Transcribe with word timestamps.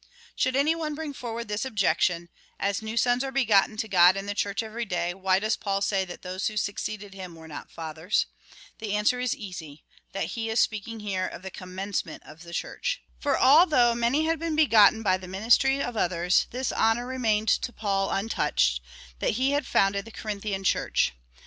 ^ 0.01 0.03
Should 0.35 0.55
any 0.55 0.73
one 0.73 0.95
bring 0.95 1.13
forward 1.13 1.47
this 1.47 1.63
objection," 1.63 2.29
As 2.69 2.81
new 2.81 2.97
sons 2.97 3.23
are 3.23 3.31
begotten 3.31 3.77
to 3.77 3.87
God 3.87 4.17
in 4.17 4.25
the 4.25 4.33
Church 4.33 4.63
every 4.63 4.83
day, 4.83 5.13
why 5.13 5.37
does 5.37 5.55
Paul 5.55 5.79
say 5.79 6.05
that 6.05 6.23
those 6.23 6.47
who 6.47 6.57
succeeded 6.57 7.13
him 7.13 7.35
were 7.35 7.47
not 7.47 7.69
fathers?" 7.69 8.25
the 8.79 8.95
answer 8.95 9.19
is 9.19 9.35
easy— 9.35 9.83
that 10.13 10.23
he 10.33 10.49
is 10.49 10.59
here 10.61 10.63
speaking 10.63 11.15
of 11.19 11.43
the 11.43 11.51
com 11.51 11.75
mencement 11.75 12.21
of 12.27 12.41
the 12.41 12.51
Church. 12.51 13.03
For 13.19 13.37
although 13.37 13.93
many 13.93 14.25
had 14.25 14.39
been 14.39 14.55
begotten 14.55 15.03
by 15.03 15.17
the 15.17 15.27
ministry 15.27 15.79
of 15.83 15.95
others, 15.95 16.47
this 16.49 16.71
honour 16.73 17.05
remained 17.05 17.49
to 17.61 17.71
Paul 17.71 18.09
untouched— 18.09 18.81
that 19.19 19.31
he 19.37 19.51
had 19.51 19.67
founded 19.67 20.05
the 20.05 20.11
Corinthian 20.11 20.63
Church. 20.63 21.13